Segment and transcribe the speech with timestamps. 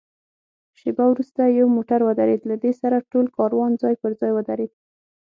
[0.79, 4.71] شېبه وروسته یو موټر ودرېد، له دې سره ټول کاروان ځای پر ځای ودرېد.